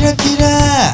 [0.00, 0.89] キラキラ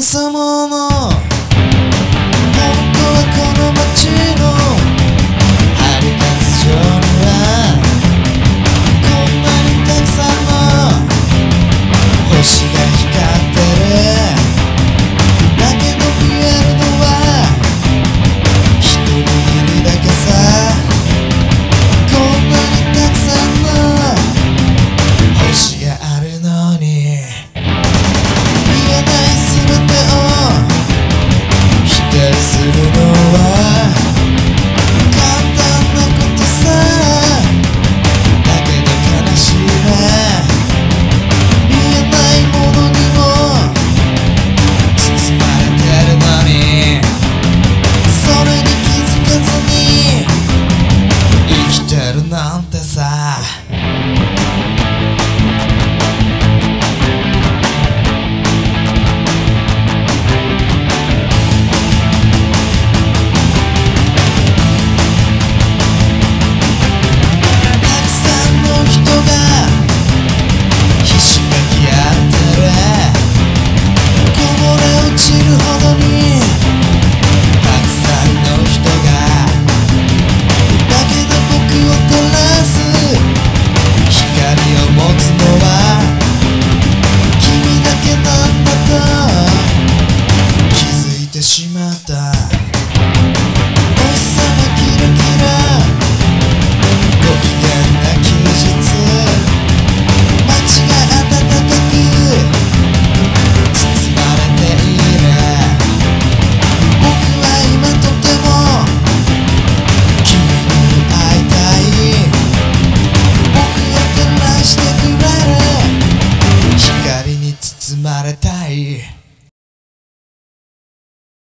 [0.00, 0.53] some.